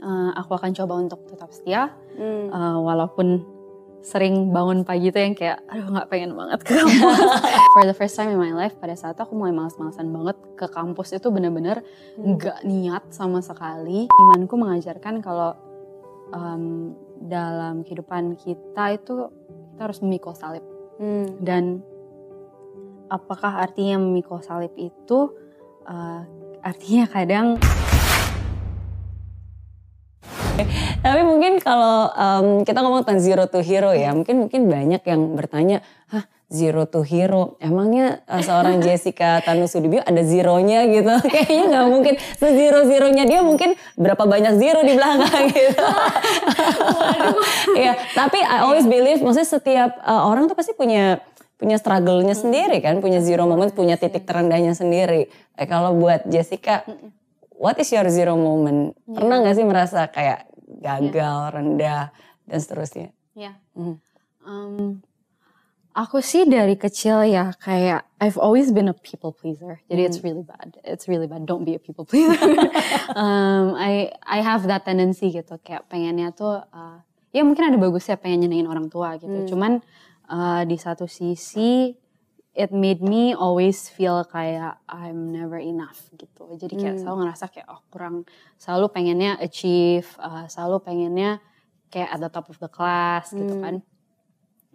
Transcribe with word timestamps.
uh, 0.00 0.30
aku 0.34 0.56
akan 0.56 0.72
coba 0.74 0.94
untuk 0.98 1.24
tetap 1.28 1.52
setia 1.52 1.92
Hmm. 2.18 2.52
uh, 2.52 2.76
walaupun 2.82 3.46
sering 4.00 4.48
bangun 4.48 4.80
pagi 4.80 5.12
tuh 5.12 5.20
yang 5.20 5.36
kayak 5.36 5.60
aduh 5.68 5.92
nggak 5.92 6.08
pengen 6.08 6.32
banget 6.32 6.60
ke 6.64 6.72
kampus. 6.72 7.20
For 7.76 7.84
the 7.84 7.92
first 7.92 8.16
time 8.16 8.32
in 8.32 8.40
my 8.40 8.52
life 8.52 8.76
pada 8.80 8.96
saat 8.96 9.16
itu 9.16 9.22
aku 9.24 9.36
mulai 9.36 9.52
malas-malasan 9.52 10.08
banget 10.08 10.36
ke 10.56 10.66
kampus 10.72 11.12
itu 11.12 11.28
bener-bener 11.28 11.84
nggak 12.16 12.64
niat 12.64 13.04
sama 13.12 13.44
sekali. 13.44 14.08
Imanku 14.08 14.56
mengajarkan 14.56 15.20
kalau 15.20 15.52
um, 16.32 16.96
dalam 17.20 17.84
kehidupan 17.84 18.40
kita 18.40 18.96
itu 18.96 19.28
kita 19.76 19.80
harus 19.84 20.00
memikul 20.00 20.32
salib 20.32 20.64
Hmm. 21.00 21.40
dan 21.40 21.80
apakah 23.08 23.64
artinya 23.64 23.96
memikul 23.96 24.44
salib 24.44 24.72
itu 24.76 25.32
uh, 25.88 26.22
artinya 26.60 27.08
kadang 27.08 27.56
Tapi 31.00 31.20
mungkin 31.24 31.60
kalau 31.62 32.10
em, 32.12 32.46
kita 32.64 32.80
ngomong 32.82 33.04
tentang 33.06 33.20
zero 33.22 33.44
to 33.46 33.60
hero 33.60 33.92
ya, 33.94 34.12
mungkin 34.12 34.46
mungkin 34.46 34.66
banyak 34.66 35.02
yang 35.04 35.20
bertanya, 35.36 35.84
hah 36.10 36.24
zero 36.50 36.82
to 36.90 37.06
hero, 37.06 37.54
emangnya 37.62 38.26
eh, 38.26 38.42
seorang 38.42 38.80
Jessica 38.84 39.38
Tanu 39.40 39.70
Sudibyo 39.70 40.02
ada 40.02 40.20
zeronya 40.26 40.84
gitu? 40.90 41.14
Kayaknya 41.32 41.64
nggak 41.70 41.86
mungkin. 41.86 42.14
Sezero 42.36 42.84
zeronya 42.90 43.24
dia 43.24 43.40
mungkin 43.40 43.78
berapa 43.94 44.26
banyak 44.26 44.58
zero 44.58 44.82
di 44.82 44.98
belakang 44.98 45.46
gitu. 45.48 45.86
Iya, 47.70 47.94
tapi 48.18 48.42
I 48.42 48.66
always 48.66 48.84
believe, 48.84 49.22
maksudnya 49.22 49.46
setiap 49.46 49.90
eh, 50.02 50.22
orang 50.26 50.50
tuh 50.50 50.58
pasti 50.58 50.74
punya 50.74 51.22
punya 51.60 51.76
struggle-nya 51.76 52.32
sendiri 52.32 52.80
kan, 52.80 53.04
punya 53.04 53.20
zero 53.20 53.44
moment, 53.44 53.70
punya 53.76 54.00
titik 54.00 54.24
terendahnya 54.24 54.72
sendiri. 54.72 55.28
Eh, 55.54 55.66
kalau 55.68 55.94
buat 55.94 56.26
Jessica, 56.26 56.82
what 57.54 57.76
is 57.78 57.92
your 57.92 58.08
zero 58.10 58.34
moment? 58.34 58.96
Pernah 59.06 59.44
nggak 59.44 59.54
sih 59.54 59.66
merasa 59.68 60.08
kayak 60.08 60.49
gagal, 60.78 61.38
rendah, 61.50 62.14
dan 62.46 62.58
seterusnya? 62.62 63.10
ya 63.34 63.54
Hmm. 63.74 63.98
Um, 64.46 65.02
aku 65.94 66.22
sih 66.24 66.46
dari 66.48 66.78
kecil 66.78 67.28
ya 67.28 67.52
kayak 67.60 68.06
I've 68.22 68.38
always 68.38 68.70
been 68.70 68.88
a 68.88 68.96
people 68.96 69.32
pleaser. 69.32 69.80
Jadi 69.90 70.00
it's 70.06 70.20
really 70.22 70.44
bad. 70.44 70.78
It's 70.86 71.08
really 71.08 71.26
bad. 71.26 71.44
Don't 71.44 71.64
be 71.64 71.74
a 71.76 71.82
people 71.82 72.04
pleaser. 72.04 72.36
um, 73.20 73.76
I 73.76 74.12
I 74.22 74.40
have 74.40 74.64
that 74.70 74.86
tendency 74.86 75.32
gitu 75.34 75.58
kayak 75.60 75.88
pengennya 75.90 76.32
tuh 76.32 76.62
uh, 76.62 76.98
ya 77.34 77.42
mungkin 77.42 77.70
ada 77.70 77.78
bagusnya 77.78 78.16
pengen 78.20 78.46
nyenengin 78.46 78.68
orang 78.70 78.86
tua 78.88 79.18
gitu. 79.18 79.54
Cuman 79.54 79.82
uh, 80.30 80.62
di 80.64 80.76
satu 80.78 81.10
sisi 81.10 81.94
it 82.54 82.74
made 82.74 82.98
me 82.98 83.30
always 83.30 83.86
feel 83.86 84.26
kayak 84.26 84.82
I'm 84.90 85.30
never 85.30 85.58
enough 85.62 86.10
gitu. 86.18 86.58
Jadi 86.58 86.74
kayak 86.74 86.96
selalu 86.98 87.16
ngerasa 87.26 87.44
kayak 87.46 87.68
oh 87.70 87.80
kurang 87.94 88.26
selalu 88.58 88.90
pengennya 88.90 89.38
achieve, 89.38 90.06
uh, 90.18 90.50
selalu 90.50 90.82
pengennya 90.82 91.38
kayak 91.94 92.10
at 92.10 92.18
the 92.18 92.30
top 92.30 92.50
of 92.50 92.58
the 92.58 92.70
class 92.70 93.30
gitu 93.30 93.54
kan. 93.62 93.82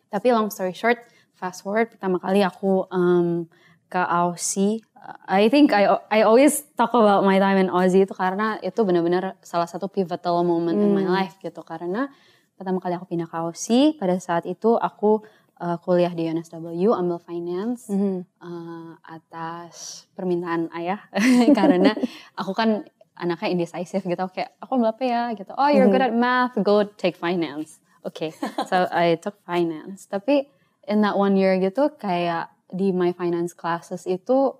Tapi 0.07 0.27
long 0.31 0.47
story 0.47 0.71
short, 0.71 1.03
fast 1.35 1.67
forward 1.67 1.91
pertama 1.91 2.15
kali 2.23 2.39
aku 2.39 2.87
um, 2.87 3.47
ke 3.91 3.99
Aussie. 3.99 4.79
uh, 4.95 5.19
I 5.27 5.51
think 5.51 5.75
I 5.75 5.91
I 6.07 6.23
always 6.23 6.63
talk 6.79 6.95
about 6.95 7.27
my 7.27 7.35
time 7.43 7.59
in 7.59 7.67
Aussie 7.67 8.07
itu 8.07 8.15
karena 8.15 8.55
itu 8.63 8.79
benar-benar 8.87 9.35
salah 9.43 9.67
satu 9.67 9.91
pivotal 9.91 10.47
moment 10.47 10.79
in 10.79 10.95
my 10.95 11.03
life 11.03 11.35
gitu. 11.43 11.59
Karena 11.59 12.07
pertama 12.55 12.79
kali 12.79 12.95
aku 12.95 13.11
pindah 13.11 13.27
ke 13.27 13.35
Aussie, 13.35 13.99
pada 13.99 14.15
saat 14.15 14.47
itu 14.47 14.79
aku 14.79 15.27
uh, 15.59 15.77
kuliah 15.79 16.11
di 16.11 16.27
UNSW, 16.27 16.91
ambil 16.91 17.19
finance 17.21 17.87
uh, 17.91 18.91
atas 19.05 20.05
permintaan 20.15 20.71
ayah. 20.75 20.99
Karena 21.57 21.95
aku 22.35 22.51
kan 22.51 22.83
anaknya 23.15 23.47
indecisive 23.55 24.03
gitu 24.03 24.23
kayak 24.31 24.59
aku 24.59 24.75
ambil 24.75 24.91
apa 24.91 25.03
ya? 25.07 25.21
Gitu. 25.33 25.51
Oh 25.55 25.69
you're 25.71 25.87
good 25.87 26.03
at 26.03 26.15
math 26.15 26.55
go 26.59 26.83
take 26.83 27.15
finance. 27.15 27.79
Oke 28.03 28.35
so 28.69 28.85
I 28.91 29.15
took 29.15 29.39
finance. 29.47 30.05
Tapi 30.05 30.45
in 30.85 31.01
that 31.01 31.17
one 31.17 31.39
year 31.39 31.57
gitu 31.57 31.95
kayak 31.95 32.51
di 32.69 32.91
my 32.91 33.15
finance 33.15 33.55
classes 33.55 34.03
itu 34.05 34.53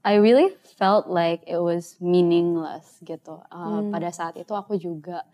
I 0.00 0.16
really 0.16 0.56
felt 0.80 1.12
like 1.12 1.44
it 1.44 1.60
was 1.60 2.00
meaningless 2.00 3.04
gitu. 3.04 3.36
Uh, 3.52 3.84
pada 3.92 4.08
saat 4.08 4.32
itu 4.40 4.56
aku 4.56 4.80
juga 4.80 5.28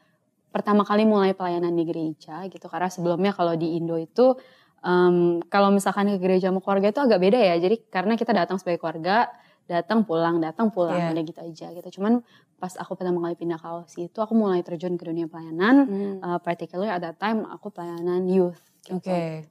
pertama 0.50 0.82
kali 0.82 1.06
mulai 1.06 1.38
pelayanan 1.38 1.70
di 1.70 1.86
gereja 1.86 2.42
gitu. 2.50 2.66
Karena 2.66 2.90
sebelumnya 2.90 3.30
kalau 3.30 3.54
di 3.54 3.78
Indo 3.78 3.94
itu 3.94 4.34
em, 4.80 5.16
kalau 5.46 5.70
misalkan 5.70 6.10
ke 6.10 6.18
gereja 6.18 6.48
sama 6.50 6.60
keluarga 6.60 6.90
itu 6.90 7.00
agak 7.00 7.18
beda 7.18 7.38
ya 7.38 7.54
jadi 7.56 7.76
karena 7.88 8.12
kita 8.14 8.32
datang 8.32 8.56
sebagai 8.56 8.80
keluarga 8.80 9.30
datang 9.66 10.06
pulang 10.06 10.38
datang 10.38 10.70
pulang 10.70 10.94
Iya. 10.96 11.10
udah 11.10 11.24
gitu 11.26 11.40
aja 11.42 11.66
gitu 11.74 11.88
cuman 11.98 12.22
pas 12.56 12.72
aku 12.74 12.94
pertama 12.94 13.18
kali 13.20 13.34
pindah 13.34 13.58
ke 13.58 13.66
Aussie 13.66 14.06
itu 14.06 14.18
aku 14.18 14.32
mulai 14.32 14.62
terjun 14.62 14.94
ke 14.94 15.04
dunia 15.04 15.26
pelayanan 15.26 15.76
uh, 16.20 16.38
particularly 16.38 16.88
at 16.88 17.02
that 17.02 17.18
time 17.18 17.42
aku 17.44 17.68
pelayanan 17.68 18.24
youth 18.26 18.62
gitu. 18.86 19.02
Oke. 19.02 19.50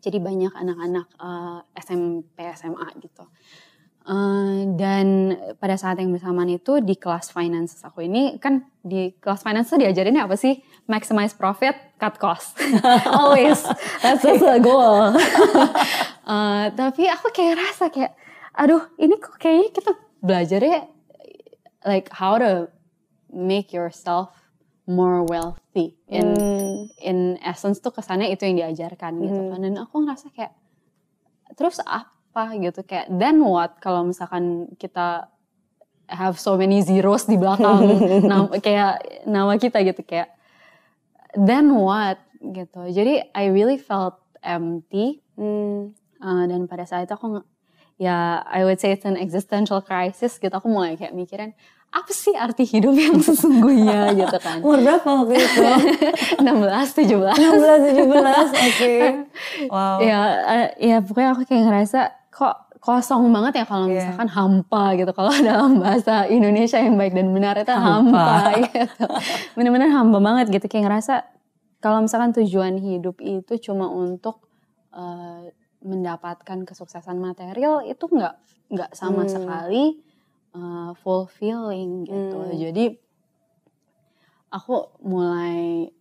jadi 0.00 0.16
banyak 0.16 0.56
anak-anak 0.56 1.06
uh, 1.20 1.60
SMP 1.76 2.40
SMA 2.56 2.88
gitu 2.98 3.28
Uh, 4.00 4.64
dan 4.80 5.36
pada 5.60 5.76
saat 5.76 6.00
yang 6.00 6.08
bersamaan 6.08 6.48
itu 6.48 6.80
di 6.80 6.96
kelas 6.96 7.28
finance 7.36 7.84
aku 7.84 8.08
ini 8.08 8.40
kan 8.40 8.64
di 8.80 9.12
kelas 9.20 9.44
finance 9.44 9.68
tuh 9.68 9.76
diajarinnya 9.76 10.24
apa 10.24 10.40
sih? 10.40 10.64
Maximize 10.88 11.36
profit 11.36 11.76
cut 12.00 12.16
cost. 12.16 12.56
Always. 13.20 13.60
That's 14.00 14.24
just 14.24 14.40
the 14.40 14.56
goal. 14.56 15.12
Uh, 16.24 16.72
tapi 16.80 17.12
aku 17.12 17.28
kayak 17.28 17.60
rasa 17.60 17.92
kayak 17.92 18.16
aduh 18.56 18.88
ini 18.96 19.20
kok 19.20 19.36
kayaknya 19.36 19.68
kita 19.68 19.92
belajarnya 20.24 20.80
like 21.84 22.08
how 22.08 22.40
to 22.40 22.72
make 23.28 23.76
yourself 23.76 24.32
more 24.88 25.22
wealthy. 25.28 25.92
In 26.08 26.34
in 27.04 27.36
essence 27.44 27.84
tuh 27.84 27.92
kesannya 27.92 28.32
itu 28.32 28.48
yang 28.48 28.64
diajarkan 28.64 29.20
gitu 29.22 29.40
kan. 29.52 29.60
Dan 29.60 29.76
aku 29.76 30.08
ngerasa 30.08 30.32
kayak 30.32 30.56
terus 31.52 31.84
apa 31.84 32.19
gitu 32.32 32.80
kayak 32.82 33.10
then 33.10 33.42
what 33.42 33.78
kalau 33.78 34.02
misalkan 34.02 34.44
kita 34.76 35.26
have 36.06 36.34
so 36.36 36.54
many 36.54 36.80
zeros 36.80 37.24
di 37.24 37.34
belakang 37.34 37.86
nam- 38.30 38.50
kayak 38.58 38.98
nama 39.24 39.54
kita 39.54 39.82
gitu 39.82 40.02
kayak 40.02 40.30
then 41.36 41.70
what 41.70 42.18
gitu 42.40 42.88
jadi 42.88 43.30
I 43.30 43.50
really 43.50 43.76
felt 43.76 44.18
empty 44.40 45.22
Hmm. 45.34 45.96
Uh, 46.20 46.44
dan 46.44 46.68
pada 46.68 46.84
saat 46.84 47.08
itu 47.08 47.16
aku 47.16 47.40
ya 47.96 48.44
I 48.44 48.60
would 48.60 48.76
say 48.76 48.92
it's 48.92 49.08
an 49.08 49.16
existential 49.16 49.80
crisis 49.80 50.36
gitu 50.36 50.52
aku 50.52 50.68
mulai 50.68 51.00
kayak 51.00 51.16
mikirin 51.16 51.56
apa 51.88 52.12
sih 52.12 52.36
arti 52.36 52.68
hidup 52.68 52.92
yang 52.92 53.16
sesungguhnya 53.24 54.12
gitu 54.12 54.36
kan 54.36 54.60
Umur 54.60 54.84
berapa 54.84 55.00
waktu 55.00 55.40
itu? 55.40 55.64
16 56.44 56.44
17 56.44 57.40
16, 57.40 58.04
17, 58.04 58.68
oke. 58.68 58.94
Wow. 59.72 59.96
ya 60.04 60.20
eh, 60.44 60.68
ya 60.92 60.96
pokoknya 61.00 61.30
aku 61.32 61.42
kayak 61.48 61.64
ngerasa 61.64 62.00
kok 62.40 62.56
kosong 62.80 63.28
banget 63.28 63.60
ya 63.60 63.64
kalau 63.64 63.84
Iya. 63.84 64.08
misalkan 64.08 64.28
hampa 64.30 64.96
gitu 64.96 65.12
kalau 65.12 65.28
dalam 65.44 65.76
bahasa 65.76 66.24
Indonesia 66.26 66.80
yang 66.80 66.96
baik 66.96 67.12
dan 67.12 67.28
benar 67.30 67.52
itu 67.54 67.68
hampa, 67.68 68.16
Hampa. 68.16 68.56
gitu 68.64 69.04
bener-bener 69.52 69.92
hampa 69.92 70.16
banget 70.18 70.48
gitu 70.50 70.64
kayak 70.64 70.88
ngerasa 70.88 71.28
kalau 71.78 72.00
misalkan 72.00 72.32
tujuan 72.34 72.76
hidup 72.76 73.20
itu 73.20 73.60
cuma 73.62 73.86
untuk 73.86 74.40
eh, 74.90 75.52
mendapatkan 75.80 76.64
kesuksesan 76.64 77.16
material 77.18 77.84
itu 77.84 78.00
nggak 78.02 78.34
nggak 78.70 78.90
sama 78.92 79.22
Hmm. 79.22 79.30
sekali 79.30 79.84
eh, 80.50 80.90
fulfilling 80.96 82.04
gitu 82.04 82.38
Hmm. 82.40 82.56
jadi 82.56 82.96
aku 84.50 84.74
mulai 85.00 85.92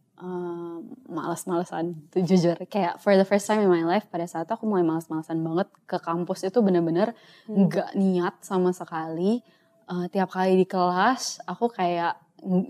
malas-malasan. 1.08 1.96
Tuh 2.10 2.22
jujur 2.22 2.56
kayak 2.68 3.00
for 3.00 3.16
the 3.16 3.24
first 3.24 3.46
time 3.46 3.60
in 3.60 3.70
my 3.70 3.84
life 3.84 4.06
pada 4.08 4.26
saat 4.26 4.46
itu 4.46 4.54
aku 4.54 4.66
mulai 4.66 4.84
malas-malasan 4.84 5.40
banget 5.40 5.68
ke 5.86 5.98
kampus 5.98 6.44
itu 6.44 6.60
bener-bener 6.60 7.16
nggak 7.46 7.96
niat 7.96 8.36
sama 8.42 8.72
sekali. 8.72 9.42
Uh, 9.90 10.06
tiap 10.08 10.30
kali 10.30 10.54
di 10.54 10.70
kelas 10.70 11.42
aku 11.44 11.66
kayak 11.68 12.14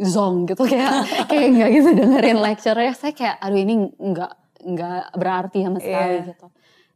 zong 0.01 0.47
gitu 0.47 0.63
kayak 0.65 1.03
kayak 1.29 1.47
nggak 1.51 1.69
gitu 1.73 1.89
dengerin 1.93 2.39
lecture-nya. 2.39 2.93
Saya 2.93 3.11
kayak 3.11 3.35
aduh 3.37 3.59
ini 3.59 3.75
nggak 3.91 4.31
nggak 4.59 5.03
berarti 5.15 5.59
sama 5.63 5.79
sekali 5.79 6.15
Iya. 6.15 6.27
gitu. 6.31 6.47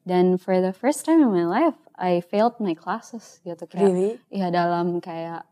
Dan 0.03 0.25
for 0.35 0.59
the 0.59 0.75
first 0.75 1.03
time 1.03 1.19
in 1.19 1.31
my 1.31 1.47
life 1.47 1.75
I 1.95 2.19
failed 2.19 2.59
my 2.59 2.75
classes 2.75 3.39
gitu 3.43 3.63
kayak 3.67 3.87
Really? 3.87 4.11
ya 4.27 4.51
dalam 4.51 4.99
kayak 4.99 5.47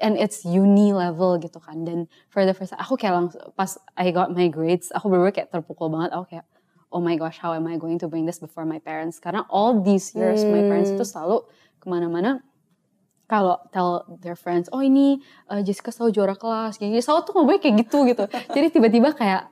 and 0.00 0.20
it's 0.20 0.44
uni 0.44 0.92
level 0.92 1.40
gitu 1.40 1.56
kan. 1.60 1.84
Dan 1.84 2.08
for 2.28 2.44
the 2.44 2.52
first 2.52 2.76
aku 2.76 3.00
kayak 3.00 3.14
langsung 3.16 3.42
pas 3.56 3.80
I 3.96 4.12
got 4.12 4.32
my 4.32 4.48
grades 4.52 4.92
aku 4.92 5.08
bener 5.08 5.32
kayak 5.32 5.52
terpukul 5.52 5.88
banget. 5.88 6.12
Aku 6.12 6.24
kayak 6.28 6.44
oh 6.92 7.00
my 7.00 7.16
gosh 7.16 7.40
how 7.40 7.56
am 7.56 7.66
I 7.66 7.80
going 7.80 7.98
to 8.00 8.08
bring 8.08 8.28
this 8.28 8.38
before 8.38 8.68
my 8.68 8.78
parents? 8.78 9.18
Karena 9.18 9.48
all 9.48 9.80
these 9.80 10.12
years 10.12 10.44
my 10.44 10.64
parents 10.64 10.92
itu 10.92 11.04
selalu 11.04 11.44
ke 11.80 11.86
mana-mana 11.88 12.44
kalau 13.26 13.58
tell 13.74 14.06
their 14.22 14.38
friends 14.38 14.70
oh 14.70 14.78
ini 14.78 15.18
uh, 15.50 15.58
Jessica 15.58 15.90
selalu 15.90 16.14
juara 16.14 16.34
kelas 16.38 16.78
gini 16.78 17.02
selalu 17.02 17.26
tuh 17.26 17.32
ngomongnya 17.34 17.60
kayak 17.64 17.76
gitu 17.82 17.98
gitu. 18.06 18.24
Jadi 18.30 18.66
tiba-tiba 18.70 19.10
kayak 19.18 19.50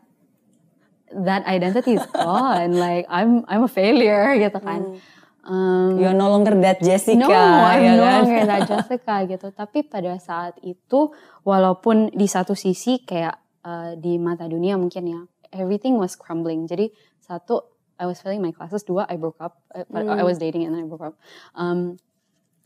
that 1.11 1.43
identity 1.47 1.99
is 1.99 2.07
gone. 2.15 2.79
Like 2.79 3.07
I'm 3.11 3.43
I'm 3.51 3.67
a 3.67 3.71
failure 3.71 4.39
gitu 4.39 4.59
kan 4.63 4.99
Um, 5.45 6.01
You're 6.01 6.17
no 6.17 6.33
longer 6.33 6.57
that 6.65 6.81
Jessica. 6.81 7.21
no, 7.21 7.29
I'm 7.29 7.85
ya 7.85 7.93
no 8.01 8.05
kan? 8.09 8.25
longer 8.25 8.45
that 8.51 8.63
Jessica 8.65 9.15
gitu. 9.29 9.53
Tapi 9.53 9.85
pada 9.85 10.17
saat 10.17 10.57
itu, 10.65 11.13
walaupun 11.45 12.09
di 12.17 12.25
satu 12.25 12.57
sisi 12.57 13.05
kayak 13.05 13.37
uh, 13.61 13.93
di 14.01 14.17
mata 14.17 14.49
dunia 14.49 14.81
mungkin 14.81 15.05
ya, 15.05 15.21
everything 15.53 16.01
was 16.01 16.17
crumbling. 16.17 16.65
Jadi 16.65 16.89
satu, 17.21 17.61
I 18.01 18.09
was 18.09 18.25
failing 18.25 18.41
my 18.41 18.57
classes. 18.57 18.89
Dua, 18.89 19.05
I 19.05 19.21
broke 19.21 19.39
up. 19.39 19.61
I, 19.77 19.85
I 20.01 20.25
was 20.25 20.41
dating 20.41 20.65
and 20.65 20.73
then 20.73 20.85
I 20.85 20.89
broke 20.89 21.05
up. 21.13 21.17
Um, 21.53 22.01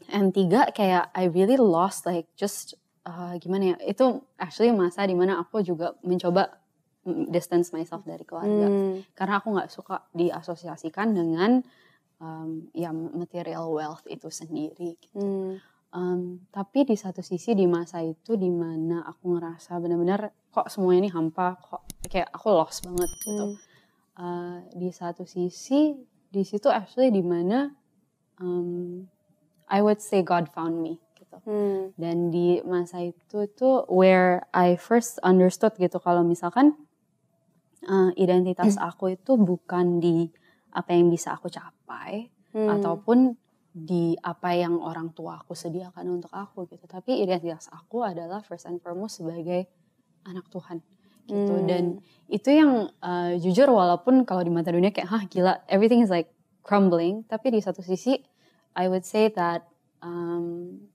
and 0.07 0.31
tiga, 0.31 0.71
kayak 0.71 1.11
I 1.19 1.27
really 1.27 1.59
lost 1.59 2.07
like 2.07 2.31
just 2.39 2.79
uh, 3.03 3.35
gimana 3.43 3.75
ya? 3.75 3.77
Itu 3.91 4.23
actually 4.39 4.71
masa 4.71 5.03
di 5.03 5.19
mana 5.19 5.43
aku 5.43 5.67
juga 5.67 5.99
mencoba 6.07 6.63
mm, 7.03 7.27
distance 7.35 7.75
myself 7.75 8.07
dari 8.07 8.23
keluarga. 8.23 8.71
Hmm. 8.71 9.03
Karena 9.19 9.43
aku 9.43 9.51
nggak 9.51 9.71
suka 9.75 10.07
diasosiasikan 10.15 11.11
dengan 11.11 11.67
um, 12.23 12.67
ya 12.75 12.91
material 12.93 13.71
wealth 13.71 14.05
itu 14.07 14.29
sendiri. 14.31 14.99
gitu. 14.99 15.19
Hmm. 15.19 15.53
Um, 15.89 16.45
tapi 16.53 16.85
di 16.85 17.01
satu 17.01 17.25
sisi 17.25 17.57
di 17.57 17.65
masa 17.65 18.05
itu 18.05 18.37
di 18.37 18.53
mana 18.53 19.09
aku 19.09 19.33
ngerasa 19.33 19.81
benar-benar 19.81 20.29
kok 20.53 20.69
semuanya 20.69 21.09
ini 21.09 21.11
hampa, 21.15 21.57
kok 21.57 21.89
kayak 22.13 22.29
aku 22.29 22.49
lost 22.53 22.85
banget 22.85 23.11
gitu. 23.25 23.45
Hmm. 23.47 23.57
Uh, 24.19 24.57
di 24.75 24.91
satu 24.91 25.25
sisi 25.25 25.95
di 26.29 26.43
situ 26.45 26.69
actually 26.69 27.09
di 27.15 27.23
mana 27.25 27.73
um, 28.43 29.07
I 29.71 29.81
would 29.81 30.03
say 30.03 30.21
God 30.21 30.53
found 30.53 30.77
me 30.85 31.01
gitu. 31.17 31.39
Hmm. 31.49 31.97
Dan 31.97 32.29
di 32.29 32.61
masa 32.69 33.01
itu 33.01 33.49
tuh 33.57 33.89
where 33.89 34.45
I 34.53 34.77
first 34.77 35.17
understood 35.25 35.73
gitu 35.81 35.97
kalau 36.03 36.21
misalkan 36.21 36.77
uh, 37.89 38.13
identitas 38.21 38.77
aku 38.93 39.17
itu 39.17 39.41
bukan 39.41 40.05
di 40.05 40.29
apa 40.69 40.93
yang 40.93 41.09
bisa 41.09 41.33
aku 41.33 41.49
capai 41.49 41.78
Hmm. 42.49 42.69
ataupun 42.69 43.37
di 43.73 44.17
apa 44.25 44.57
yang 44.57 44.81
orang 44.81 45.13
tua 45.13 45.39
aku 45.39 45.53
sediakan 45.53 46.09
untuk 46.09 46.33
aku 46.33 46.65
gitu. 46.67 46.89
Tapi 46.89 47.21
identitas 47.21 47.69
aku 47.69 48.03
adalah 48.03 48.41
first 48.41 48.65
and 48.65 48.81
foremost 48.81 49.21
sebagai 49.21 49.69
anak 50.25 50.49
Tuhan 50.49 50.81
gitu. 51.29 51.55
Hmm. 51.61 51.67
Dan 51.69 51.85
itu 52.27 52.49
yang 52.49 52.89
uh, 53.05 53.37
jujur 53.37 53.69
walaupun 53.69 54.25
kalau 54.25 54.41
di 54.41 54.51
mata 54.51 54.73
dunia 54.73 54.91
kayak 54.91 55.09
hah 55.13 55.23
gila 55.29 55.61
everything 55.69 56.01
is 56.01 56.09
like 56.09 56.33
crumbling, 56.65 57.23
tapi 57.29 57.53
di 57.53 57.61
satu 57.61 57.85
sisi 57.85 58.17
I 58.73 58.89
would 58.89 59.05
say 59.05 59.29
that 59.37 59.69
um, 60.01 60.89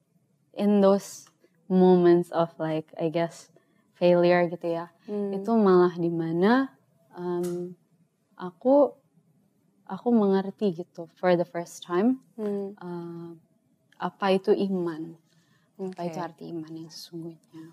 in 0.58 0.82
those 0.82 1.30
moments 1.70 2.34
of 2.34 2.50
like 2.58 2.90
I 2.98 3.14
guess 3.14 3.54
failure 3.94 4.50
gitu 4.50 4.74
ya, 4.74 4.90
Hmm. 5.06 5.36
itu 5.38 5.52
malah 5.54 5.94
di 5.96 6.10
mana 6.10 6.74
um, 7.14 7.78
aku 8.40 9.03
aku 9.88 10.10
mengerti 10.12 10.84
gitu 10.84 11.12
for 11.20 11.36
the 11.36 11.46
first 11.48 11.84
time 11.84 12.20
Hmm. 12.40 12.74
uh, 12.80 13.30
apa 14.00 14.36
itu 14.36 14.52
iman, 14.52 15.16
apa 15.80 16.02
Oke. 16.04 16.10
itu 16.12 16.20
arti 16.20 16.44
iman 16.52 16.72
yang 16.76 16.92
sesungguhnya. 16.92 17.72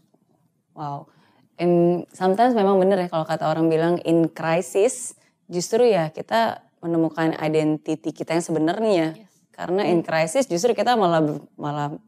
Wow. 0.78 1.10
And 1.58 2.06
sometimes 2.14 2.54
memang 2.54 2.78
bener 2.78 3.02
ya 3.02 3.08
kalau 3.10 3.26
kata 3.26 3.50
orang 3.50 3.66
bilang 3.66 3.98
in 4.06 4.30
crisis 4.30 5.18
justru 5.50 5.84
ya 5.90 6.14
kita 6.14 6.62
menemukan 6.80 7.36
identity 7.36 8.14
kita 8.14 8.38
yang 8.38 8.44
sebenarnya. 8.46 9.06
Yes. 9.18 9.28
Karena 9.52 9.84
in 9.84 10.00
crisis 10.00 10.48
justru 10.48 10.72
kita 10.72 10.96
malah 10.96 11.20
malah 11.58 11.98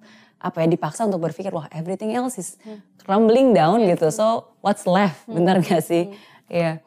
apa 0.43 0.65
ya 0.65 0.69
dipaksa 0.71 1.07
untuk 1.07 1.23
berpikir 1.23 1.53
wah 1.53 1.69
everything 1.71 2.17
else 2.17 2.39
is 2.41 2.57
crumbling 3.03 3.53
down 3.53 3.83
gitu. 3.85 4.09
So 4.09 4.55
what's 4.65 4.89
left? 4.89 5.27
Bener 5.29 5.61
gak 5.61 5.85
sih? 5.85 6.15
Iya. 6.49 6.81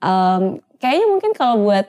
Um, 0.00 0.62
kayaknya 0.80 1.06
mungkin 1.10 1.32
kalau 1.36 1.66
buat 1.66 1.86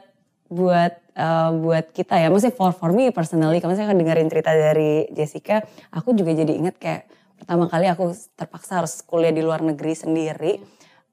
buat 0.47 0.93
uh, 1.13 1.51
buat 1.59 1.91
kita 1.91 2.15
ya, 2.17 2.27
maksudnya 2.31 2.55
for 2.55 2.71
for 2.71 2.91
me 2.91 3.11
personally, 3.11 3.59
kalau 3.59 3.75
saya 3.75 3.91
kan 3.91 3.97
dengerin 3.99 4.31
cerita 4.31 4.51
dari 4.51 5.07
Jessica, 5.11 5.63
aku 5.91 6.15
juga 6.15 6.31
jadi 6.31 6.51
ingat 6.55 6.75
kayak 6.79 7.01
pertama 7.37 7.69
kali 7.69 7.85
aku 7.85 8.15
terpaksa 8.33 8.81
harus 8.81 8.99
kuliah 9.03 9.31
di 9.31 9.43
luar 9.43 9.61
negeri 9.61 9.93
sendiri, 9.93 10.57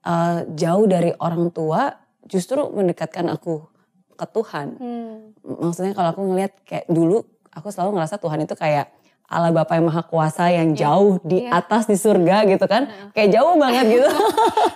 uh, 0.06 0.46
jauh 0.54 0.86
dari 0.86 1.10
orang 1.18 1.50
tua, 1.50 1.92
justru 2.24 2.64
mendekatkan 2.70 3.28
aku 3.28 3.66
ke 4.14 4.26
Tuhan. 4.30 4.66
Hmm. 4.78 5.16
Maksudnya 5.42 5.92
kalau 5.92 6.14
aku 6.14 6.22
ngelihat 6.30 6.52
kayak 6.62 6.86
dulu, 6.86 7.26
aku 7.50 7.68
selalu 7.74 7.98
ngerasa 7.98 8.16
Tuhan 8.22 8.40
itu 8.46 8.54
kayak 8.54 8.88
Allah 9.24 9.50
Bapa 9.50 9.74
yang 9.74 9.88
Maha 9.88 10.04
Kuasa 10.04 10.52
yang 10.52 10.76
jauh 10.76 11.16
di 11.24 11.48
Iya. 11.48 11.64
atas 11.64 11.88
di 11.88 11.96
surga 11.96 12.44
gitu 12.46 12.68
kan, 12.68 12.86
kayak 13.16 13.34
jauh 13.34 13.56
banget 13.58 14.00
gitu. 14.00 14.08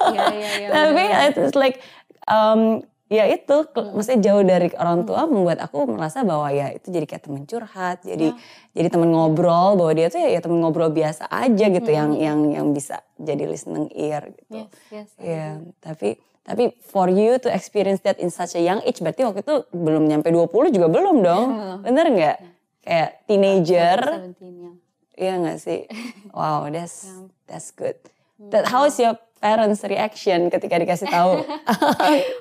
Iya 0.08 0.24
iya 0.32 0.50
iya. 0.56 0.68
Tapi 0.72 1.04
benar. 1.04 1.36
it's 1.36 1.52
like 1.52 1.84
um, 2.24 2.80
ya 3.08 3.24
itu 3.24 3.56
ke- 3.66 3.88
maksudnya 3.90 4.20
jauh 4.22 4.44
dari 4.44 4.68
orang 4.72 5.02
tua 5.02 5.24
membuat 5.24 5.58
aku 5.58 5.88
merasa 5.88 6.22
bahwa 6.22 6.48
ya 6.48 6.70
itu 6.70 6.88
jadi 6.88 7.04
kayak 7.04 7.24
teman 7.24 7.44
curhat, 7.44 8.04
jadi 8.04 8.36
jadi 8.72 8.88
teman 8.88 9.08
ngobrol 9.08 9.74
bahwa 9.74 9.92
dia 9.92 10.08
tuh 10.08 10.20
ya, 10.20 10.28
ya 10.28 10.40
teman 10.40 10.60
ngobrol 10.60 10.88
biasa 10.88 11.24
aja 11.26 11.66
gitu 11.66 11.88
yang 11.88 12.12
yang 12.14 12.38
yang 12.48 12.66
bisa 12.70 13.00
jadi 13.16 13.44
listening 13.44 13.88
ear 13.92 14.28
gitu. 14.28 14.64
Yes 14.64 14.70
yes. 14.92 15.08
Ya, 15.16 15.58
tapi 15.80 16.16
tapi 16.44 16.72
for 16.80 17.08
you 17.08 17.36
to 17.36 17.48
experience 17.48 18.00
that 18.00 18.16
in 18.16 18.28
such 18.28 18.52
a 18.52 18.60
young 18.60 18.80
age 18.80 19.00
berarti 19.00 19.20
waktu 19.20 19.40
itu 19.40 19.68
belum 19.68 20.04
nyampe 20.04 20.28
20 20.28 20.48
juga 20.70 20.88
belum 20.88 21.20
dong. 21.20 21.46
Bener 21.88 22.06
nggak? 22.08 22.36
Kayak 22.80 23.10
teenager. 23.24 23.98
17 24.32 24.64
ya. 24.64 24.72
Iya 25.18 25.32
gak 25.42 25.58
sih? 25.58 25.80
Wow, 26.36 26.70
that's 26.70 27.08
that's 27.44 27.74
good. 27.74 27.98
That 28.38 28.70
how 28.70 28.86
is 28.86 28.94
your 28.96 29.18
parents 29.38 29.80
reaction 29.82 30.50
ketika 30.50 30.76
dikasih 30.76 31.08
tahu? 31.08 31.32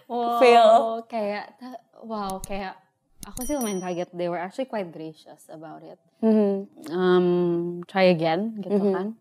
Wow, 0.08 0.40
Feel. 0.40 0.72
kayak 1.06 1.46
wow 2.02 2.40
kayak 2.40 2.80
aku 3.28 3.44
sih 3.44 3.54
lumayan 3.60 3.84
kaget. 3.84 4.10
They 4.16 4.32
were 4.32 4.40
actually 4.40 4.66
quite 4.66 4.90
gracious 4.90 5.46
about 5.52 5.84
it. 5.84 6.00
Mhm. 6.24 6.66
Um, 6.90 7.28
try 7.86 8.10
again 8.10 8.58
gitu 8.64 8.80
kan. 8.92 9.20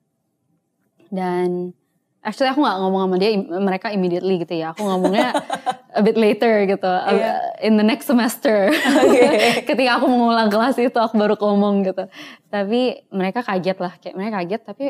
Dan 1.10 1.74
actually 2.22 2.50
aku 2.50 2.62
nggak 2.62 2.78
ngomong 2.82 3.02
sama 3.06 3.16
dia 3.18 3.30
mereka 3.38 3.90
immediately 3.90 4.42
gitu 4.42 4.54
ya. 4.58 4.74
Aku 4.74 4.82
ngomongnya 4.82 5.34
a 5.98 6.02
bit 6.02 6.14
later 6.14 6.66
gitu. 6.66 6.86
Iya. 6.86 7.62
In 7.66 7.78
the 7.78 7.86
next 7.86 8.06
semester. 8.06 8.70
Ketika 9.68 9.98
aku 9.98 10.06
mengulang 10.06 10.50
kelas 10.50 10.78
itu 10.78 10.98
aku 10.98 11.18
baru 11.18 11.34
ngomong 11.34 11.82
gitu. 11.86 12.06
Tapi 12.46 13.06
mereka 13.10 13.42
kaget 13.42 13.78
lah, 13.82 13.94
kayak 13.98 14.14
mereka 14.14 14.34
kaget 14.42 14.62
tapi 14.62 14.86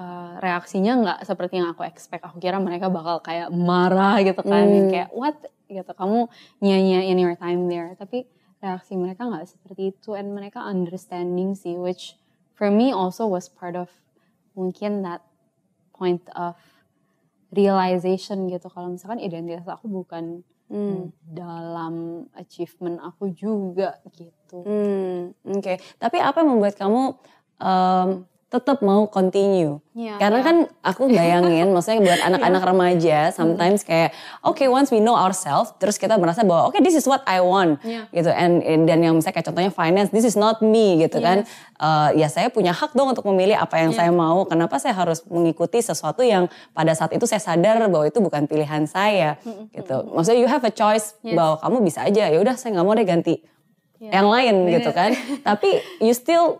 uh, 0.00 0.40
reaksinya 0.40 0.92
nggak 0.96 1.18
seperti 1.28 1.60
yang 1.60 1.76
aku 1.76 1.84
expect. 1.84 2.24
Aku 2.24 2.40
kira 2.40 2.56
mereka 2.56 2.88
bakal 2.88 3.20
kayak 3.20 3.52
marah 3.52 4.16
gitu 4.24 4.40
kan, 4.40 4.64
Hmm. 4.64 4.88
kayak 4.88 5.12
what 5.12 5.36
gitu. 5.68 5.92
Kamu 5.92 6.26
nyanyi 6.64 7.12
in 7.12 7.20
your 7.20 7.36
time 7.36 7.68
there. 7.68 7.92
Tapi 7.94 8.24
reaksi 8.64 8.96
mereka 8.96 9.28
nggak 9.28 9.44
seperti 9.44 9.92
itu, 9.92 10.16
and 10.16 10.32
mereka 10.32 10.64
understanding 10.64 11.52
sih, 11.52 11.76
which 11.76 12.16
for 12.56 12.72
me 12.72 12.88
also 12.90 13.28
was 13.28 13.46
part 13.46 13.76
of 13.76 13.92
mungkin 14.56 15.04
that 15.04 15.20
point 15.92 16.24
of 16.32 16.56
realization 17.50 18.48
gitu. 18.48 18.70
Kalau 18.70 18.88
misalkan 18.90 19.20
identitas 19.20 19.66
aku 19.68 19.90
bukan 19.90 20.42
Hmm. 20.70 21.10
dalam 21.26 21.94
achievement 22.38 23.02
aku 23.02 23.34
juga 23.34 23.98
gitu. 24.14 24.62
Hmm, 24.62 25.34
Oke, 25.50 25.82
tapi 25.98 26.22
apa 26.22 26.46
yang 26.46 26.54
membuat 26.54 26.78
kamu 26.78 27.18
um, 27.58 28.22
tetap 28.50 28.82
mau 28.82 29.06
continue? 29.06 29.78
Iya, 29.94 30.18
Karena 30.18 30.42
iya. 30.42 30.46
kan 30.46 30.56
aku 30.82 31.06
bayangin, 31.06 31.70
maksudnya 31.74 32.02
buat 32.02 32.18
anak-anak 32.18 32.62
remaja, 32.66 33.18
sometimes 33.30 33.86
kayak, 33.86 34.10
oke 34.42 34.58
once 34.66 34.90
we 34.90 34.98
know 34.98 35.14
ourselves, 35.14 35.70
terus 35.78 35.94
kita 35.94 36.18
merasa 36.18 36.42
bahwa, 36.42 36.66
oke 36.66 36.82
this 36.82 36.98
is 36.98 37.06
what 37.06 37.22
I 37.30 37.38
want, 37.38 37.78
Iya. 37.86 38.10
gitu. 38.10 38.26
And, 38.26 38.58
and 38.60 38.90
dan 38.90 39.06
yang 39.06 39.14
misalnya 39.14 39.38
kayak 39.38 39.46
contohnya 39.54 39.70
finance, 39.70 40.10
this 40.10 40.26
is 40.26 40.34
not 40.34 40.58
me, 40.60 40.98
gitu 40.98 41.22
kan. 41.22 41.46
Eh, 41.78 42.10
ya 42.18 42.26
saya 42.26 42.50
punya 42.50 42.74
hak 42.74 42.90
dong 42.92 43.14
untuk 43.14 43.22
memilih 43.30 43.54
apa 43.54 43.78
yang 43.78 43.94
saya 43.94 44.10
mau. 44.10 44.42
Kenapa 44.44 44.82
saya 44.82 44.98
harus 44.98 45.22
mengikuti 45.30 45.78
sesuatu 45.78 46.26
yang 46.26 46.50
pada 46.74 46.90
saat 46.90 47.14
itu 47.14 47.22
saya 47.24 47.38
sadar 47.38 47.78
bahwa 47.86 48.02
itu 48.04 48.18
bukan 48.18 48.50
pilihan 48.50 48.82
saya, 48.84 49.38
gitu. 49.70 50.10
Maksudnya 50.10 50.42
you 50.42 50.50
have 50.50 50.66
a 50.66 50.74
choice 50.74 51.14
Yes. 51.22 51.38
bahwa 51.38 51.54
kamu 51.62 51.76
bisa 51.86 52.02
aja, 52.02 52.26
ya 52.26 52.38
udah 52.42 52.58
saya 52.58 52.74
nggak 52.74 52.82
mau 52.82 52.98
deh 52.98 53.06
ganti 53.06 53.34
yang 54.00 54.26
lain 54.26 54.66
gitu 54.66 54.90
kan. 54.90 55.14
Tapi 55.48 55.70
you 56.00 56.10
still 56.10 56.58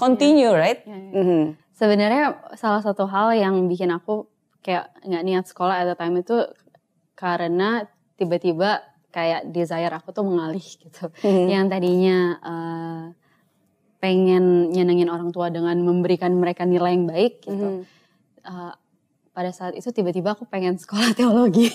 continue, 0.00 0.52
right? 0.56 0.80
Mhm. 0.88 1.54
Sebenarnya 1.76 2.40
salah 2.56 2.80
satu 2.80 3.04
hal 3.08 3.36
yang 3.36 3.68
bikin 3.68 3.92
aku 3.92 4.28
kayak 4.60 4.92
nggak 5.04 5.24
niat 5.24 5.44
sekolah 5.48 5.80
at 5.80 5.86
the 5.88 5.96
time 5.96 6.16
itu 6.16 6.36
karena 7.16 7.88
tiba-tiba 8.20 8.84
kayak 9.12 9.48
desire 9.48 9.92
aku 9.92 10.12
tuh 10.12 10.24
mengalih 10.24 10.64
gitu. 10.84 11.12
Yang 11.24 11.64
tadinya 11.68 12.18
eh, 12.40 13.02
pengen 14.00 14.72
nyenengin 14.72 15.12
orang 15.12 15.28
tua 15.28 15.52
dengan 15.52 15.76
memberikan 15.84 16.32
mereka 16.36 16.64
nilai 16.64 16.96
yang 16.96 17.04
baik 17.08 17.44
gitu. 17.44 17.84
Eh, 18.44 18.72
pada 19.30 19.50
saat 19.54 19.72
itu 19.72 19.88
tiba-tiba 19.88 20.36
aku 20.36 20.44
pengen 20.44 20.76
sekolah 20.76 21.14
teologi. 21.18 21.70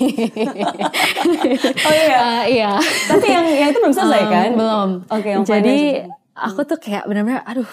Oh 1.81 1.93
iya. 1.95 2.17
Eh, 2.19 2.43
iya. 2.61 2.71
Tapi 3.09 3.25
yang 3.25 3.45
yang 3.49 3.69
itu 3.73 3.79
belum 3.81 3.95
selesai 3.95 4.21
Um, 4.21 4.29
kan? 4.29 4.49
Belum. 4.53 4.89
Oke, 5.09 5.29
yang 5.33 5.41
Jadi 5.47 6.05
aku 6.35 6.61
tuh 6.67 6.77
kayak 6.77 7.07
benar-benar 7.07 7.41
aduh 7.47 7.69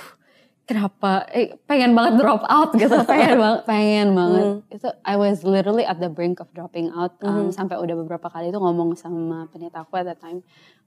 kenapa? 0.66 1.26
Eh, 1.34 1.58
pengen 1.66 1.92
banget 1.92 2.22
drop 2.22 2.42
out 2.46 2.70
gitu. 2.74 2.94
Pengen 3.10 3.36
banget 3.38 3.62
pengen 3.66 4.08
banget. 4.14 4.44
Itu 4.70 4.88
I 5.02 5.14
was 5.18 5.42
literally 5.42 5.84
at 5.84 5.98
the 5.98 6.08
brink 6.08 6.38
of 6.38 6.48
dropping 6.54 6.90
out 6.94 7.18
um, 7.26 7.50
sampai 7.50 7.76
udah 7.78 7.98
beberapa 7.98 8.30
kali 8.30 8.50
itu 8.50 8.58
ngomong 8.58 8.94
sama 8.94 9.50
pendeta 9.50 9.82
aku 9.82 9.98
at 9.98 10.06
that 10.06 10.20
time 10.22 10.40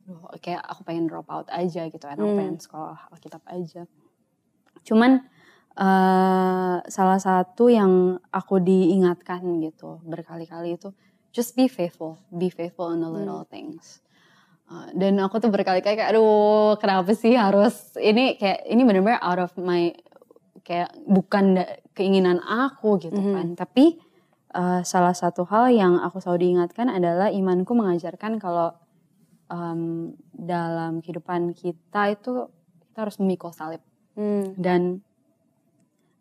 Duh, 0.05 0.21
kayak 0.37 0.61
aku 0.61 0.85
pengen 0.85 1.09
drop 1.09 1.25
out 1.33 1.49
aja 1.49 1.89
gitu 1.89 2.05
kan 2.05 2.13
aku 2.13 2.37
pengen 2.37 2.57
sekolah 2.61 3.09
Alkitab 3.09 3.41
aja. 3.49 3.89
Cuman 4.85 5.17
eh, 5.73 6.77
salah 6.85 7.19
satu 7.19 7.73
yang 7.73 8.21
aku 8.29 8.61
diingatkan 8.61 9.41
gitu 9.65 9.97
berkali-kali 10.05 10.77
itu 10.77 10.93
just 11.33 11.57
be 11.57 11.65
faithful 11.65 12.21
be 12.29 12.53
faithful 12.53 12.93
in 12.93 13.01
the 13.01 13.09
little 13.09 13.49
things. 13.49 14.05
Uh, 14.05 14.14
dan 14.97 15.21
aku 15.21 15.37
tuh 15.37 15.53
berkali-kali 15.53 15.95
kayak 15.97 16.09
aduh 16.15 16.73
kenapa 16.81 17.13
sih 17.13 17.37
harus 17.37 17.93
ini 18.01 18.33
kayak 18.35 18.65
ini 18.65 18.81
benar-benar 18.81 19.21
out 19.21 19.39
of 19.39 19.53
my 19.61 19.93
kayak 20.65 20.89
bukan 21.05 21.61
keinginan 21.93 22.41
aku 22.41 22.97
gitu 22.97 23.13
kan 23.13 23.53
tapi 23.53 24.01
uh, 24.57 24.81
salah 24.81 25.13
satu 25.13 25.45
hal 25.45 25.69
yang 25.69 26.01
aku 26.01 26.17
selalu 26.17 26.49
diingatkan 26.49 26.89
adalah 26.89 27.29
imanku 27.29 27.77
mengajarkan 27.77 28.41
kalau 28.41 28.73
um, 29.53 30.11
dalam 30.33 31.05
kehidupan 31.05 31.53
kita 31.53 32.17
itu 32.17 32.49
kita 32.89 32.97
harus 33.05 33.21
memikul 33.21 33.53
salib 33.53 33.81
Hmm. 34.15 34.55
dan 34.55 35.03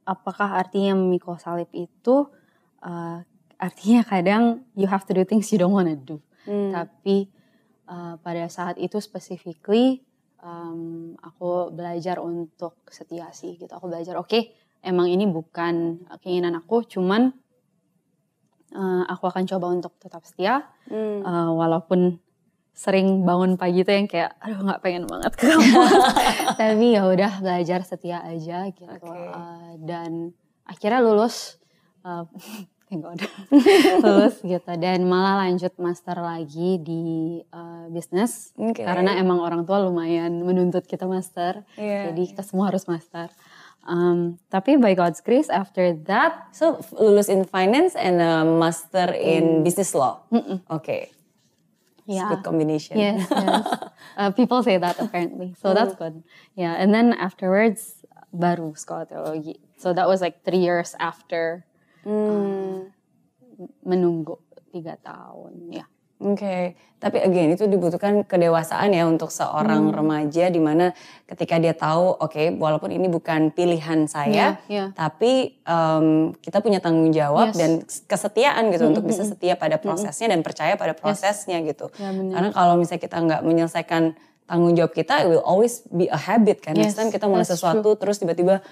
apakah 0.02 0.58
artinya 0.58 0.98
memikul 0.98 1.38
salib 1.38 1.70
itu 1.70 2.26
uh, 2.82 3.22
artinya 3.56 4.02
kadang 4.02 4.66
you 4.74 4.90
have 4.90 5.06
to 5.06 5.14
do 5.14 5.22
things 5.22 5.48
you 5.48 5.56
don't 5.56 5.72
wanna 5.72 5.96
do 5.96 6.20
Hmm. 6.44 6.76
tapi 6.76 7.32
uh, 7.88 8.14
pada 8.20 8.46
saat 8.48 8.76
itu 8.80 9.00
specifically 9.00 10.04
um, 10.44 11.16
aku 11.20 11.72
belajar 11.72 12.20
untuk 12.20 12.78
setia 12.88 13.32
sih 13.32 13.56
gitu 13.56 13.72
aku 13.72 13.88
belajar 13.88 14.20
oke 14.20 14.52
emang 14.84 15.08
ini 15.08 15.24
bukan 15.24 16.04
keinginan 16.20 16.60
aku 16.60 16.84
cuman 16.84 17.32
uh, 18.76 19.04
aku 19.08 19.24
akan 19.28 19.44
coba 19.48 19.66
untuk 19.72 19.96
tetap 19.98 20.22
setia 20.24 20.68
Hmm. 20.84 21.24
Uh, 21.24 21.48
walaupun 21.56 22.20
sering 22.76 23.24
bangun 23.24 23.56
pagi 23.56 23.86
tuh 23.88 23.94
yang 23.96 24.04
kayak 24.04 24.36
aduh 24.36 24.60
nggak 24.66 24.82
pengen 24.84 25.08
banget 25.08 25.32
ke 25.32 25.46
kampus 25.48 25.92
tapi 26.60 26.92
ya 26.92 27.08
udah 27.08 27.32
belajar 27.40 27.80
setia 27.86 28.20
aja 28.20 28.68
gitu 28.68 28.84
Oke. 28.84 29.08
Uh, 29.08 29.80
dan 29.80 30.36
akhirnya 30.68 31.00
lulus 31.00 31.56
uh, 32.04 32.28
thank 32.94 33.02
God 33.02 33.18
lulus 34.00 34.38
gitu 34.38 34.70
dan 34.78 35.02
malah 35.04 35.42
lanjut 35.42 35.74
master 35.76 36.14
lagi 36.14 36.78
di 36.78 37.02
uh, 37.50 37.90
bisnis 37.90 38.54
Oke. 38.54 38.86
karena 38.86 39.18
emang 39.18 39.42
orang 39.42 39.66
tua 39.66 39.82
lumayan 39.82 40.46
menuntut 40.46 40.86
kita 40.86 41.04
master 41.04 41.66
Iya. 41.74 42.14
jadi 42.14 42.22
kita 42.30 42.42
semua 42.46 42.70
harus 42.70 42.86
master 42.86 43.34
Um, 43.84 44.40
tapi 44.48 44.80
by 44.80 44.96
God's 44.96 45.20
grace 45.20 45.52
after 45.52 45.92
that 46.08 46.48
So 46.56 46.80
lulus 46.96 47.28
in 47.28 47.44
finance 47.44 47.92
and 47.92 48.16
a 48.16 48.40
master 48.40 49.12
in 49.12 49.60
business 49.60 49.92
law. 49.92 50.24
Oke. 50.72 51.12
It's 52.00 52.16
Yeah. 52.16 52.32
good 52.32 52.40
combination. 52.40 52.96
Yes, 52.96 53.28
yes. 53.28 53.64
Uh, 54.16 54.32
people 54.32 54.64
say 54.64 54.80
that 54.80 54.96
apparently. 54.96 55.52
So 55.60 55.76
that's 55.76 55.92
good. 56.00 56.24
Yeah, 56.56 56.80
and 56.80 56.96
then 56.96 57.12
afterwards 57.12 58.00
baru 58.32 58.72
sekolah 58.72 59.04
teologi. 59.04 59.60
So 59.76 59.92
that 59.92 60.08
was 60.08 60.24
like 60.24 60.40
three 60.48 60.64
years 60.64 60.96
after 60.96 61.68
Hmm. 62.04 62.88
menunggu 63.86 64.38
tiga 64.72 64.98
tahun. 64.98 65.70
Ya. 65.70 65.86
Oke, 66.18 66.78
tapi 66.98 67.18
again 67.20 67.52
itu 67.52 67.66
dibutuhkan 67.66 68.22
kedewasaan 68.24 68.90
ya 68.90 69.04
untuk 69.04 69.28
seorang 69.28 69.90
Hmm. 69.90 69.94
remaja 69.94 70.46
di 70.46 70.56
mana 70.56 70.94
ketika 71.26 71.58
dia 71.58 71.74
tahu, 71.74 72.16
oke, 72.16 72.54
walaupun 72.56 72.94
ini 72.94 73.10
bukan 73.10 73.50
pilihan 73.50 74.06
saya, 74.06 74.56
Iya, 74.56 74.70
iya. 74.70 74.84
tapi 74.94 75.58
em, 75.60 76.32
kita 76.38 76.62
punya 76.62 76.78
tanggung 76.78 77.10
jawab 77.10 77.52
Yes. 77.52 77.58
dan 77.58 77.70
kesetiaan 78.08 78.70
gitu 78.70 78.88
untuk 78.88 79.04
bisa 79.04 79.26
setia 79.26 79.58
pada 79.58 79.76
prosesnya 79.76 80.32
dan 80.32 80.40
percaya 80.40 80.78
pada 80.78 80.94
prosesnya 80.94 81.60
gitu. 81.60 81.90
Ya. 81.98 82.10
Karena 82.14 82.50
kalau 82.50 82.78
misalnya 82.78 83.02
kita 83.04 83.16
nggak 83.20 83.42
menyelesaikan 83.42 84.02
tanggung 84.46 84.72
jawab 84.72 84.94
kita, 84.94 85.24
it 85.24 85.28
will 85.28 85.44
always 85.44 85.82
be 85.90 86.06
a 86.08 86.16
habit 86.16 86.62
kan. 86.62 86.78
Yes, 86.78 86.94
Next 86.94 86.96
time 86.96 87.10
kita 87.10 87.26
mulai 87.26 87.42
that's 87.44 87.58
sesuatu 87.58 87.90
terus 87.98 88.16
tiba-tiba 88.18 88.62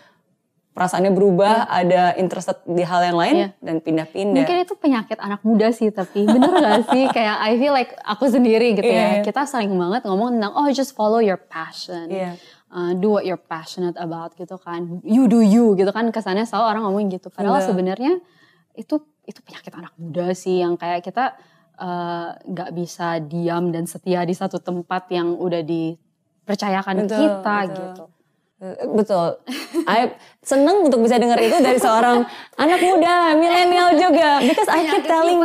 perasaannya 0.73 1.13
berubah, 1.13 1.69
ada 1.69 2.17
interested 2.17 2.57
di 2.65 2.81
hal 2.81 3.05
yang 3.05 3.17
lain 3.17 3.35
Iya. 3.37 3.49
dan 3.61 3.77
pindah-pindah. 3.79 4.41
Mungkin 4.41 4.59
itu 4.61 4.75
penyakit 4.75 5.21
anak 5.21 5.45
muda 5.45 5.69
sih, 5.69 5.89
tapi 5.89 6.25
bener 6.25 6.49
gak 6.51 6.81
sih? 6.93 7.05
Kayak 7.09 7.37
I 7.39 7.53
feel 7.57 7.71
like 7.71 7.93
aku 8.01 8.25
sendiri 8.27 8.73
gitu 8.73 8.89
Iya, 8.89 8.97
iya. 8.97 9.17
ya. 9.21 9.23
Kita 9.23 9.45
sering 9.45 9.73
banget 9.73 10.03
ngomong 10.03 10.33
tentang 10.35 10.53
oh 10.53 10.67
just 10.69 10.93
follow 10.93 11.21
your 11.21 11.37
passion. 11.37 12.09
Iya. 12.09 12.41
Uh, 12.73 12.97
do 12.97 13.13
what 13.13 13.23
you're 13.23 13.37
passionate 13.39 13.97
about 13.97 14.33
gitu 14.33 14.57
kan. 14.57 15.01
You 15.05 15.29
do 15.29 15.45
you 15.45 15.77
gitu 15.77 15.89
kan. 15.89 16.09
Kesannya 16.09 16.49
selalu 16.49 16.65
orang 16.67 16.83
ngomong 16.89 17.05
gitu. 17.11 17.29
Padahal 17.29 17.61
Iya. 17.61 17.69
sebenarnya 17.69 18.13
itu 18.73 18.97
itu 19.23 19.39
penyakit 19.39 19.71
anak 19.71 19.93
muda 19.95 20.33
sih 20.33 20.59
yang 20.59 20.75
kayak 20.75 21.05
kita 21.05 21.37
uh, 21.77 22.33
nggak 22.43 22.73
bisa 22.73 23.21
diam 23.21 23.69
dan 23.69 23.85
setia 23.85 24.25
di 24.25 24.33
satu 24.33 24.57
tempat 24.57 25.05
yang 25.13 25.37
udah 25.37 25.61
dipercayakan 25.61 27.05
Betul, 27.05 27.19
kita 27.21 27.57
betul. 27.61 27.77
gitu. 27.77 28.05
Eh, 28.63 28.87
Betul. 28.95 29.43
I 29.91 30.15
seneng 30.43 30.87
untuk 30.87 31.03
bisa 31.03 31.19
dengar 31.19 31.39
itu 31.39 31.55
dari 31.59 31.79
seorang 31.79 32.23
anak 32.55 32.79
muda, 32.79 33.35
milenial 33.35 33.95
juga. 33.95 34.39
Because 34.39 34.71
I 34.71 34.87
keep 34.87 35.03
telling, 35.03 35.43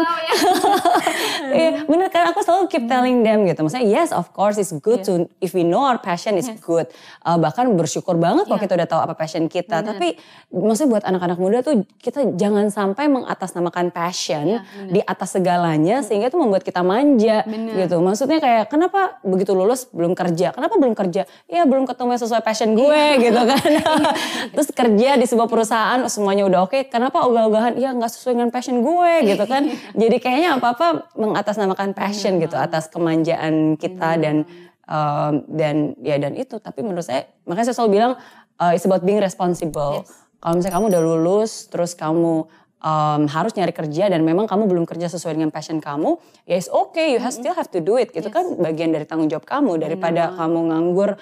Iya, 1.58 1.86
bener 1.86 2.10
kan 2.10 2.30
aku 2.30 2.42
selalu 2.46 2.70
keep 2.70 2.86
telling 2.86 3.22
them 3.26 3.46
gitu. 3.46 3.66
Maksudnya 3.66 3.86
yes 3.86 4.10
of 4.14 4.30
course 4.34 4.58
it's 4.58 4.74
good 4.82 5.02
to 5.06 5.26
if 5.42 5.58
we 5.58 5.66
know 5.66 5.82
our 5.82 5.98
passion 5.98 6.38
is 6.38 6.50
good. 6.62 6.86
Uh, 7.26 7.38
bahkan 7.38 7.66
bersyukur 7.74 8.18
banget 8.18 8.46
kalau 8.46 8.58
Iya. 8.58 8.66
kita 8.70 8.74
udah 8.78 8.88
tahu 8.90 9.02
apa 9.02 9.14
passion 9.18 9.50
kita. 9.50 9.82
Tapi 9.82 10.18
maksudnya 10.54 10.90
buat 10.98 11.04
anak-anak 11.06 11.38
muda 11.42 11.58
tuh 11.66 11.86
kita 11.98 12.38
jangan 12.38 12.70
sampai 12.70 13.10
mengatasnamakan 13.10 13.90
passion 13.90 14.62
Iya, 14.62 14.94
di 14.94 15.02
atas 15.02 15.34
segalanya 15.38 16.06
sehingga 16.06 16.30
itu 16.30 16.38
membuat 16.38 16.62
kita 16.62 16.86
manja 16.86 17.42
Bener. 17.50 17.86
gitu. 17.86 17.98
Maksudnya 17.98 18.38
kayak 18.38 18.70
kenapa 18.70 19.18
begitu 19.26 19.58
lulus 19.58 19.90
belum 19.90 20.14
kerja? 20.14 20.54
Kenapa 20.54 20.78
belum 20.78 20.94
kerja? 20.94 21.26
Ya 21.50 21.66
belum 21.66 21.90
ketemu 21.90 22.14
yang 22.14 22.22
sesuai 22.22 22.42
passion 22.46 22.74
gue 22.78 23.02
gitu 23.20 23.42
kan. 23.48 23.72
Terus 24.54 24.70
kerja 24.76 25.10
di 25.16 25.26
sebuah 25.26 25.48
perusahaan 25.48 26.00
semuanya 26.12 26.44
udah 26.46 26.60
oke. 26.68 26.92
Kenapa 26.92 27.24
ogah-ogahan? 27.24 27.80
Ya 27.80 27.96
nggak 27.96 28.12
sesuai 28.12 28.36
dengan 28.36 28.52
passion 28.52 28.84
gue 28.84 29.14
gitu 29.24 29.44
kan. 29.48 29.72
Jadi 30.02 30.18
kayaknya 30.20 30.60
apa-apa 30.60 31.14
mengatasnamakan 31.16 31.96
passion 31.96 32.42
gitu 32.44 32.60
atas 32.60 32.92
kemanjaan 32.92 33.80
kita 33.80 34.20
dan 34.20 34.44
um, 34.86 35.46
dan 35.48 35.96
ya 36.04 36.20
dan 36.20 36.36
itu. 36.36 36.60
Tapi 36.60 36.84
menurut 36.84 37.08
saya 37.08 37.30
makanya 37.48 37.72
saya 37.72 37.78
selalu 37.80 37.92
bilang 37.96 38.12
uh, 38.60 38.72
it's 38.76 38.84
about 38.84 39.02
being 39.08 39.24
responsible. 39.24 40.04
Kalau 40.38 40.54
misalnya 40.54 40.76
kamu 40.78 40.86
udah 40.94 41.02
lulus 41.02 41.66
terus 41.72 41.98
kamu 41.98 42.46
um, 42.82 43.22
harus 43.30 43.54
nyari 43.58 43.74
kerja 43.74 44.10
dan 44.12 44.22
memang 44.22 44.46
kamu 44.46 44.70
belum 44.70 44.86
kerja 44.86 45.10
sesuai 45.10 45.38
dengan 45.38 45.50
passion 45.54 45.82
kamu, 45.82 46.18
ya 46.46 46.56
it's 46.58 46.70
okay, 46.70 47.14
you 47.16 47.20
have, 47.22 47.34
still 47.34 47.56
have 47.56 47.70
to 47.70 47.82
do 47.82 47.98
it. 47.98 48.14
Gitu 48.14 48.28
kan 48.30 48.58
bagian 48.60 48.94
dari 48.94 49.06
tanggung 49.08 49.30
jawab 49.32 49.46
kamu 49.48 49.82
daripada 49.82 50.34
kamu 50.36 50.74
nganggur 50.74 51.18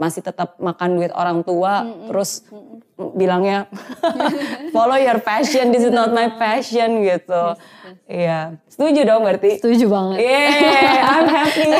masih 0.00 0.24
tetap 0.24 0.56
makan 0.56 0.96
duit 0.96 1.12
orang 1.12 1.44
tua 1.44 1.84
terus 2.08 2.48
bilangnya 3.16 3.68
follow 4.74 4.96
your 4.96 5.20
passion, 5.20 5.72
this 5.72 5.84
is 5.84 5.92
not 5.92 6.12
my 6.12 6.28
passion 6.40 7.04
gitu. 7.04 7.56
Iya, 8.10 8.60
setuju 8.66 9.00
dong 9.06 9.22
berarti. 9.24 9.60
Setuju 9.62 9.86
banget. 9.88 10.18
Yeah, 10.20 11.00
I'm 11.04 11.28
happy. 11.30 11.70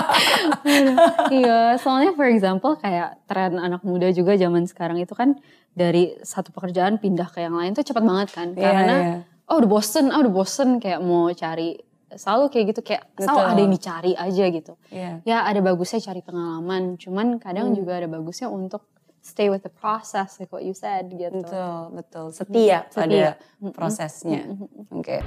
iya, 1.42 1.60
soalnya 1.80 2.12
for 2.14 2.26
example 2.26 2.78
kayak 2.78 3.20
tren 3.26 3.58
anak 3.60 3.82
muda 3.84 4.08
juga 4.14 4.38
zaman 4.38 4.64
sekarang 4.64 5.02
itu 5.02 5.12
kan 5.12 5.36
dari 5.74 6.18
satu 6.22 6.50
pekerjaan 6.50 6.98
pindah 6.98 7.30
ke 7.30 7.44
yang 7.44 7.54
lain 7.54 7.76
tuh 7.76 7.84
cepat 7.84 8.02
banget 8.02 8.28
kan. 8.32 8.48
Iya, 8.54 8.62
Karena 8.62 8.96
iya. 8.96 9.16
oh 9.50 9.56
udah 9.60 9.70
bosen, 9.70 10.10
oh 10.10 10.20
udah 10.22 10.32
bosen 10.32 10.68
kayak 10.78 11.00
mau 11.02 11.30
cari 11.34 11.78
selalu 12.16 12.44
kayak 12.50 12.64
gitu 12.74 12.80
kayak 12.82 13.02
selalu 13.14 13.38
Betul. 13.38 13.52
ada 13.52 13.60
yang 13.60 13.72
dicari 13.72 14.12
aja 14.18 14.44
gitu. 14.50 14.72
Iya. 14.90 15.12
Ya 15.22 15.38
ada 15.46 15.60
bagusnya 15.62 16.00
cari 16.02 16.20
pengalaman, 16.24 16.98
cuman 16.98 17.38
kadang 17.38 17.74
juga 17.76 18.02
ada 18.02 18.08
bagusnya 18.10 18.50
untuk 18.50 18.82
stay 19.20 19.52
with 19.52 19.62
the 19.62 19.72
process 19.72 20.40
like 20.40 20.50
what 20.50 20.64
you 20.64 20.72
said 20.72 21.12
gitu. 21.12 21.44
Betul, 21.44 21.80
betul. 21.94 22.26
Setia, 22.32 22.88
pada 22.90 23.36
prosesnya. 23.76 24.48
Oke. 24.90 25.20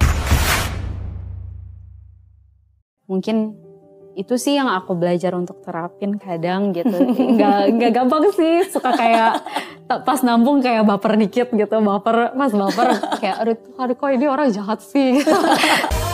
Mungkin 3.06 3.54
itu 4.14 4.34
sih 4.38 4.54
yang 4.54 4.70
aku 4.70 4.94
belajar 4.94 5.34
untuk 5.34 5.62
terapin 5.62 6.18
kadang 6.18 6.70
gitu. 6.70 6.94
Nggak 7.38 7.60
nggak 7.78 7.92
gampang 7.94 8.30
sih, 8.34 8.66
suka 8.70 8.94
kayak 8.94 9.42
pas 9.86 10.20
nambung 10.22 10.62
kayak 10.62 10.86
baper 10.86 11.18
dikit 11.18 11.48
gitu, 11.50 11.76
baper 11.82 12.34
pas 12.34 12.52
baper 12.54 12.88
kayak 13.18 13.36
aduh 13.78 13.94
kok 13.98 14.10
ini 14.10 14.26
orang 14.30 14.50
jahat 14.54 14.80
sih. 14.82 15.18
gitu. 15.22 15.34